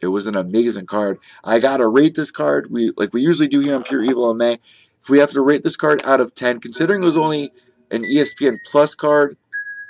It 0.00 0.08
was 0.08 0.26
an 0.26 0.36
amazing 0.36 0.86
card. 0.86 1.18
I 1.42 1.58
gotta 1.58 1.88
rate 1.88 2.14
this 2.14 2.30
card. 2.30 2.70
We 2.70 2.92
like 2.96 3.14
we 3.14 3.22
usually 3.22 3.48
do 3.48 3.60
here 3.60 3.74
on 3.74 3.82
Pure 3.82 4.04
Evil 4.04 4.34
MMA. 4.34 4.58
If 5.02 5.08
we 5.08 5.18
have 5.20 5.30
to 5.30 5.40
rate 5.40 5.62
this 5.62 5.76
card 5.76 6.02
out 6.04 6.20
of 6.20 6.34
10, 6.34 6.60
considering 6.60 7.02
it 7.02 7.06
was 7.06 7.16
only 7.16 7.52
an 7.90 8.02
ESPN 8.02 8.58
Plus 8.64 8.94
card, 8.94 9.36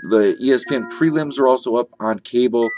the 0.02 0.36
ESPN 0.42 0.90
prelims 0.90 1.38
are 1.38 1.48
also 1.48 1.76
up 1.76 1.90
on 2.00 2.18
cable. 2.20 2.70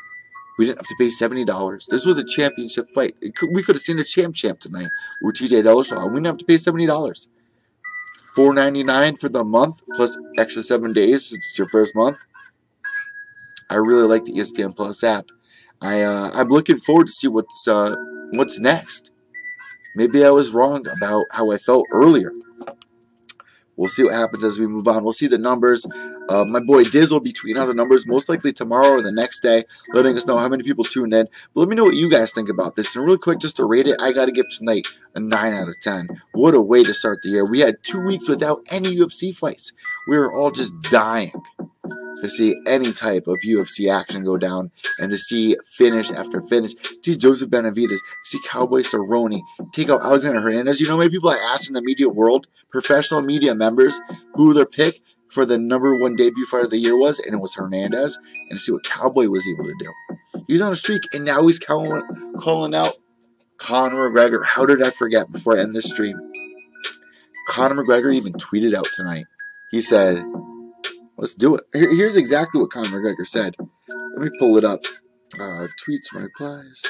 We 0.58 0.66
didn't 0.66 0.78
have 0.78 0.88
to 0.88 0.96
pay 0.98 1.08
$70. 1.08 1.87
This 1.87 2.04
was 2.04 2.18
a 2.18 2.25
championship 2.25 2.87
fight. 2.94 3.14
Could, 3.37 3.50
we 3.52 3.62
could 3.62 3.76
have 3.76 3.82
seen 3.82 3.98
a 3.98 4.04
champ 4.04 4.34
champ 4.34 4.60
tonight 4.60 4.90
with 5.22 5.37
TJ 5.37 5.62
Dillashaw. 5.62 6.08
We 6.08 6.14
didn't 6.14 6.26
have 6.26 6.38
to 6.38 6.44
pay 6.44 6.56
$70. 6.56 6.88
$4.99 8.37 9.20
for 9.20 9.28
the 9.28 9.44
month 9.44 9.82
plus 9.94 10.16
extra 10.38 10.62
seven 10.62 10.92
days 10.92 11.32
it's 11.32 11.58
your 11.58 11.68
first 11.68 11.94
month. 11.96 12.18
I 13.70 13.76
really 13.76 14.06
like 14.06 14.25
the 14.25 14.32
ESPN 14.32 14.75
Plus 14.76 15.02
app. 15.04 15.26
I 15.80 16.02
uh, 16.02 16.30
I'm 16.32 16.48
looking 16.48 16.78
forward 16.78 17.08
to 17.08 17.12
see 17.12 17.28
what's 17.28 17.68
uh, 17.68 17.94
what's 18.32 18.58
next. 18.58 19.10
Maybe 19.94 20.25
I 20.25 20.30
was 20.30 20.52
wrong 20.52 20.87
about 20.87 21.25
how 21.32 21.50
I 21.50 21.58
felt 21.58 21.87
earlier. 21.92 22.32
We'll 23.78 23.88
see 23.88 24.02
what 24.02 24.12
happens 24.12 24.42
as 24.42 24.58
we 24.58 24.66
move 24.66 24.88
on. 24.88 25.04
We'll 25.04 25.12
see 25.12 25.28
the 25.28 25.38
numbers. 25.38 25.87
Uh, 26.28 26.44
my 26.44 26.61
boy 26.61 26.85
Diz 26.85 27.12
will 27.12 27.20
be 27.20 27.32
tweeting 27.32 27.58
out 27.58 27.66
the 27.66 27.75
numbers 27.75 28.06
most 28.06 28.28
likely 28.28 28.52
tomorrow 28.52 28.88
or 28.88 29.02
the 29.02 29.12
next 29.12 29.40
day, 29.40 29.64
letting 29.94 30.16
us 30.16 30.26
know 30.26 30.37
how 30.37 30.49
many 30.49 30.64
people 30.64 30.85
tuned 30.85 31.14
in. 31.14 31.28
But 31.54 31.61
let 31.61 31.68
me 31.68 31.76
know 31.76 31.85
what 31.85 31.97
you 31.97 32.11
guys 32.11 32.32
think 32.32 32.49
about 32.49 32.75
this. 32.75 32.94
And 32.97 33.04
really 33.04 33.18
quick, 33.18 33.38
just 33.38 33.56
to 33.56 33.64
rate 33.64 33.87
it, 33.87 33.97
I 34.00 34.12
got 34.12 34.26
to 34.26 34.32
give 34.32 34.47
tonight 34.50 34.88
a 35.14 35.20
9 35.20 35.54
out 35.54 35.68
of 35.68 35.80
10. 35.80 36.08
What 36.32 36.54
a 36.54 36.61
way 36.61 36.82
to 36.82 36.92
start 36.92 37.20
the 37.23 37.30
year. 37.30 37.49
We 37.49 37.61
had 37.61 37.76
two 37.82 38.04
weeks 38.04 38.28
without 38.28 38.66
any 38.70 38.97
UFC 38.97 39.35
fights. 39.35 39.73
We 40.08 40.18
were 40.18 40.32
all 40.32 40.50
just 40.50 40.73
dying 40.82 41.32
to 42.22 42.30
see 42.30 42.56
any 42.66 42.92
type 42.92 43.26
of 43.26 43.38
UFC 43.46 43.92
action 43.92 44.25
go 44.25 44.37
down 44.37 44.70
and 44.98 45.10
to 45.10 45.18
see 45.18 45.56
finish 45.66 46.10
after 46.10 46.42
finish. 46.42 46.75
See 47.04 47.16
Joseph 47.16 47.50
Benavidez, 47.50 47.98
see 48.25 48.40
Cowboy 48.46 48.80
Cerrone, 48.80 49.40
take 49.72 49.90
out 49.90 50.02
Alexander 50.02 50.40
Hernandez. 50.40 50.80
You 50.80 50.88
know, 50.88 50.96
many 50.96 51.10
people 51.10 51.30
I 51.30 51.37
asked 51.37 51.68
in 51.68 51.75
the 51.75 51.82
media 51.82 52.08
world, 52.08 52.46
professional 52.70 53.22
media 53.22 53.54
members, 53.54 54.00
who 54.34 54.54
their 54.54 54.66
pick 54.66 55.00
for 55.28 55.44
the 55.44 55.58
number 55.58 55.96
one 55.96 56.16
debut 56.16 56.46
fighter 56.46 56.64
of 56.64 56.70
the 56.70 56.78
year 56.78 56.96
was, 56.96 57.18
and 57.18 57.34
it 57.34 57.40
was 57.40 57.54
Hernandez. 57.54 58.18
And 58.50 58.58
to 58.58 58.58
see 58.58 58.72
what 58.72 58.84
Cowboy 58.84 59.28
was 59.28 59.46
able 59.46 59.64
to 59.64 59.75
do. 59.78 60.42
He 60.46 60.54
was 60.54 60.62
on 60.62 60.72
a 60.72 60.76
streak, 60.76 61.02
and 61.12 61.25
now 61.25 61.46
he's 61.46 61.58
calling, 61.58 62.02
calling 62.38 62.75
out 62.75 62.94
Conor 63.58 64.10
McGregor. 64.10 64.44
How 64.44 64.64
did 64.64 64.82
I 64.82 64.90
forget 64.90 65.30
before 65.30 65.56
I 65.56 65.60
end 65.60 65.75
this 65.75 65.90
stream? 65.90 66.18
Conor 67.48 67.82
McGregor 67.82 68.14
even 68.14 68.32
tweeted 68.32 68.75
out 68.75 68.88
tonight. 68.92 69.26
He 69.70 69.80
said, 69.82 70.25
Let's 71.18 71.34
do 71.34 71.56
it. 71.56 71.64
Here's 71.72 72.14
exactly 72.14 72.60
what 72.60 72.70
Conor 72.70 73.00
McGregor 73.00 73.26
said. 73.26 73.56
Let 73.88 74.22
me 74.22 74.30
pull 74.38 74.56
it 74.56 74.64
up. 74.64 74.80
Uh, 75.38 75.66
tweets, 75.84 76.12
replies. 76.12 76.82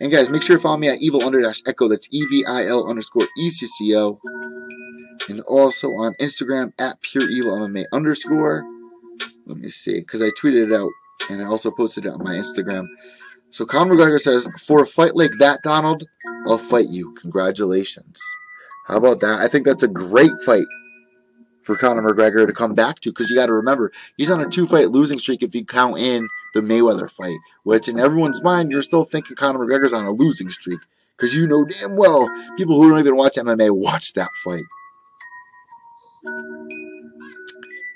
And 0.00 0.10
guys, 0.10 0.28
make 0.28 0.42
sure 0.42 0.56
to 0.56 0.62
follow 0.62 0.76
me 0.76 0.88
at 0.88 1.00
evil 1.00 1.24
under 1.24 1.40
dash 1.40 1.62
echo. 1.64 1.86
That's 1.86 2.08
E 2.10 2.26
V 2.26 2.44
I 2.44 2.66
L 2.66 2.88
underscore 2.88 3.28
E 3.38 3.48
C 3.50 3.66
C 3.66 3.96
O. 3.96 4.20
And 5.28 5.40
also 5.42 5.90
on 5.90 6.14
Instagram 6.20 6.72
at 6.80 7.00
pure 7.00 7.30
evil 7.30 7.56
MMA 7.56 7.84
underscore. 7.92 8.64
Let 9.46 9.58
me 9.58 9.68
see, 9.68 10.00
because 10.00 10.20
I 10.20 10.30
tweeted 10.30 10.66
it 10.66 10.72
out 10.72 10.90
and 11.30 11.40
I 11.40 11.44
also 11.44 11.70
posted 11.70 12.06
it 12.06 12.12
on 12.12 12.24
my 12.24 12.34
Instagram. 12.34 12.86
So 13.50 13.64
Conor 13.64 13.94
McGregor 13.94 14.20
says, 14.20 14.48
For 14.58 14.82
a 14.82 14.86
fight 14.86 15.14
like 15.14 15.30
that, 15.38 15.62
Donald, 15.62 16.02
I'll 16.48 16.58
fight 16.58 16.88
you. 16.88 17.14
Congratulations. 17.14 18.20
How 18.88 18.96
about 18.96 19.20
that? 19.20 19.40
I 19.40 19.46
think 19.46 19.64
that's 19.64 19.84
a 19.84 19.88
great 19.88 20.32
fight 20.44 20.66
for 21.64 21.76
Conor 21.76 22.02
McGregor 22.02 22.46
to 22.46 22.52
come 22.52 22.74
back 22.74 23.00
to 23.00 23.10
because 23.10 23.30
you 23.30 23.36
got 23.36 23.46
to 23.46 23.52
remember 23.52 23.90
he's 24.16 24.30
on 24.30 24.40
a 24.40 24.48
two 24.48 24.66
fight 24.66 24.90
losing 24.90 25.18
streak 25.18 25.42
if 25.42 25.54
you 25.54 25.64
count 25.64 25.98
in 25.98 26.28
the 26.52 26.60
Mayweather 26.60 27.10
fight, 27.10 27.38
which 27.62 27.88
in 27.88 27.98
everyone's 27.98 28.42
mind 28.42 28.70
you're 28.70 28.82
still 28.82 29.04
thinking 29.04 29.36
Conor 29.36 29.60
McGregor's 29.60 29.92
on 29.92 30.04
a 30.04 30.10
losing 30.10 30.50
streak 30.50 30.80
because 31.16 31.34
you 31.34 31.46
know 31.46 31.64
damn 31.64 31.96
well 31.96 32.28
people 32.56 32.80
who 32.80 32.90
don't 32.90 33.00
even 33.00 33.16
watch 33.16 33.34
MMA 33.34 33.74
watch 33.74 34.12
that 34.12 34.30
fight. 34.44 34.64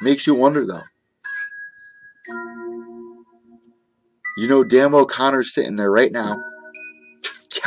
Makes 0.01 0.27
you 0.27 0.35
wonder 0.35 0.67
though. 0.67 0.83
You 4.37 4.49
know 4.49 4.65
damn 4.65 4.93
well 4.93 5.07
Conor's 5.07 5.53
sitting 5.53 5.77
there 5.77 5.91
right 5.91 6.13
now 6.13 6.39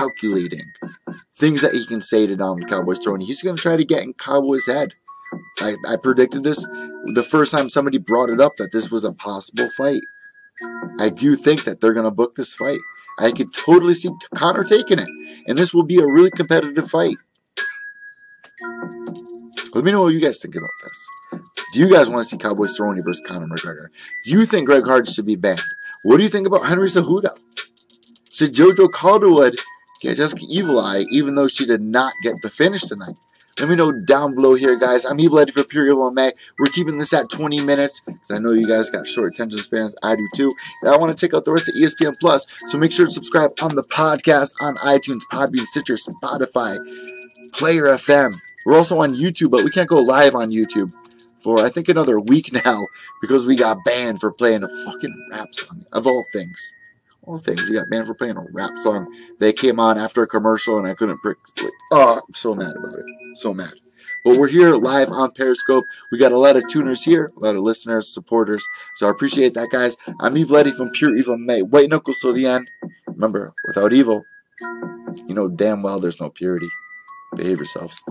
calculating 0.01 0.71
things 1.35 1.61
that 1.61 1.73
he 1.73 1.85
can 1.85 2.01
say 2.01 2.27
to 2.27 2.35
Donald 2.35 2.67
Cowboy 2.69 2.93
Cerrone. 2.93 3.23
He's 3.23 3.41
going 3.41 3.55
to 3.55 3.61
try 3.61 3.75
to 3.75 3.83
get 3.83 4.03
in 4.03 4.13
Cowboy's 4.13 4.67
head. 4.67 4.93
I, 5.59 5.75
I 5.87 5.95
predicted 5.95 6.43
this 6.43 6.65
the 7.13 7.25
first 7.29 7.51
time 7.51 7.69
somebody 7.69 7.97
brought 7.97 8.29
it 8.29 8.39
up 8.39 8.55
that 8.57 8.71
this 8.71 8.89
was 8.91 9.03
a 9.03 9.13
possible 9.13 9.69
fight. 9.69 10.01
I 10.99 11.09
do 11.09 11.35
think 11.35 11.63
that 11.65 11.81
they're 11.81 11.93
going 11.93 12.05
to 12.05 12.11
book 12.11 12.35
this 12.35 12.55
fight. 12.55 12.79
I 13.19 13.31
could 13.31 13.53
totally 13.53 13.93
see 13.93 14.09
Conor 14.35 14.63
taking 14.63 14.99
it. 14.99 15.09
And 15.47 15.57
this 15.57 15.73
will 15.73 15.83
be 15.83 15.99
a 15.99 16.05
really 16.05 16.31
competitive 16.31 16.89
fight. 16.89 17.17
Let 19.73 19.85
me 19.85 19.91
know 19.91 20.01
what 20.01 20.13
you 20.13 20.19
guys 20.19 20.39
think 20.39 20.55
about 20.55 20.69
this. 20.83 21.41
Do 21.73 21.79
you 21.79 21.89
guys 21.89 22.09
want 22.09 22.25
to 22.25 22.29
see 22.29 22.37
Cowboy 22.37 22.65
Cerrone 22.65 23.03
versus 23.03 23.21
Conor 23.25 23.47
McGregor? 23.47 23.87
Do 24.25 24.31
you 24.31 24.45
think 24.45 24.67
Greg 24.67 24.85
Hardy 24.85 25.11
should 25.11 25.25
be 25.25 25.35
banned? 25.35 25.61
What 26.03 26.17
do 26.17 26.23
you 26.23 26.29
think 26.29 26.45
about 26.45 26.67
Henry 26.67 26.87
Cejudo? 26.87 27.37
Should 28.31 28.53
JoJo 28.53 28.91
Calderwood 28.91 29.55
get 30.01 30.17
Jessica 30.17 30.43
Evil 30.49 30.79
Eye 30.79 31.05
even 31.11 31.35
though 31.35 31.47
she 31.47 31.65
did 31.65 31.81
not 31.81 32.13
get 32.23 32.41
the 32.41 32.49
finish 32.49 32.81
tonight? 32.81 33.15
Let 33.61 33.69
me 33.69 33.75
know 33.75 33.91
down 33.91 34.33
below 34.33 34.55
here, 34.55 34.75
guys. 34.75 35.05
I'm 35.05 35.19
Evil 35.19 35.37
Eddie 35.37 35.51
for 35.51 35.63
Pure 35.63 35.91
Evil 35.91 36.11
MMA. 36.11 36.31
We're 36.57 36.71
keeping 36.71 36.97
this 36.97 37.13
at 37.13 37.29
20 37.29 37.61
minutes 37.61 37.99
because 38.03 38.31
I 38.31 38.39
know 38.39 38.53
you 38.53 38.67
guys 38.67 38.89
got 38.89 39.07
short 39.07 39.35
attention 39.35 39.59
spans. 39.59 39.95
I 40.01 40.15
do 40.15 40.27
too. 40.35 40.55
And 40.81 40.89
I 40.89 40.97
want 40.97 41.15
to 41.15 41.25
take 41.25 41.35
out 41.35 41.45
the 41.45 41.51
rest 41.51 41.69
of 41.69 41.75
ESPN 41.75 42.15
Plus. 42.19 42.47
So 42.65 42.79
make 42.79 42.91
sure 42.91 43.05
to 43.05 43.11
subscribe 43.11 43.51
on 43.61 43.75
the 43.75 43.83
podcast 43.83 44.53
on 44.61 44.77
iTunes, 44.77 45.21
Podbean, 45.31 45.65
Stitcher, 45.65 45.93
Spotify, 45.93 46.79
Player 47.51 47.83
FM. 47.83 48.33
We're 48.65 48.77
also 48.77 48.99
on 48.99 49.15
YouTube, 49.15 49.51
but 49.51 49.63
we 49.63 49.69
can't 49.69 49.87
go 49.87 49.99
live 49.99 50.33
on 50.33 50.49
YouTube 50.49 50.91
for 51.37 51.59
I 51.59 51.69
think 51.69 51.87
another 51.87 52.19
week 52.19 52.51
now 52.65 52.87
because 53.21 53.45
we 53.45 53.55
got 53.55 53.77
banned 53.85 54.21
for 54.21 54.31
playing 54.31 54.63
a 54.63 54.69
fucking 54.85 55.27
rap 55.29 55.53
song 55.53 55.85
of 55.91 56.07
all 56.07 56.23
things. 56.33 56.73
All 57.23 57.37
things. 57.37 57.69
We 57.69 57.75
got 57.75 57.87
for 58.07 58.13
playing 58.15 58.37
a 58.37 58.45
rap 58.51 58.77
song. 58.77 59.13
They 59.39 59.53
came 59.53 59.79
on 59.79 59.97
after 59.97 60.23
a 60.23 60.27
commercial 60.27 60.79
and 60.79 60.87
I 60.87 60.93
couldn't 60.93 61.19
prick. 61.19 61.37
Oh, 61.91 62.21
I'm 62.27 62.33
so 62.33 62.55
mad 62.55 62.75
about 62.75 62.95
it. 62.95 63.05
So 63.35 63.53
mad. 63.53 63.73
But 64.23 64.37
we're 64.37 64.47
here 64.47 64.75
live 64.75 65.09
on 65.11 65.31
Periscope. 65.31 65.85
We 66.11 66.17
got 66.17 66.31
a 66.31 66.37
lot 66.37 66.55
of 66.55 66.67
tuners 66.67 67.03
here, 67.03 67.31
a 67.35 67.39
lot 67.39 67.55
of 67.55 67.61
listeners, 67.63 68.07
supporters. 68.07 68.67
So 68.95 69.07
I 69.07 69.11
appreciate 69.11 69.53
that, 69.55 69.69
guys. 69.71 69.97
I'm 70.19 70.37
Evil 70.37 70.57
Eddie 70.57 70.71
from 70.71 70.91
Pure 70.91 71.15
Evil 71.15 71.37
May. 71.37 71.61
White 71.61 71.89
knuckles 71.89 72.19
till 72.19 72.33
the 72.33 72.45
end. 72.45 72.69
Remember, 73.07 73.53
without 73.67 73.93
evil, 73.93 74.23
you 75.27 75.33
know 75.33 75.47
damn 75.47 75.81
well 75.81 75.99
there's 75.99 76.19
no 76.19 76.29
purity. 76.29 76.69
Behave 77.35 77.57
yourselves. 77.57 78.03